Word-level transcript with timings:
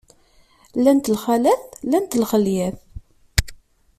Llant 0.77 1.09
lxalat, 1.15 1.63
llant 1.89 2.17
lxelyat. 2.21 2.75